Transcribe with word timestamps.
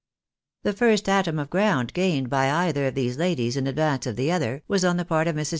The 0.63 0.73
first 0.73 1.07
atom 1.07 1.37
of 1.37 1.51
ground 1.51 1.93
gained 1.93 2.27
by 2.27 2.49
either 2.49 2.87
of 2.87 2.95
these 2.95 3.19
ladies 3.19 3.55
in 3.55 3.67
advance 3.67 4.07
of 4.07 4.15
the 4.15 4.31
other, 4.31 4.63
was 4.67 4.83
on 4.83 4.97
the 4.97 5.05
part 5.05 5.27
of 5.27 5.35
Sirs. 5.35 5.49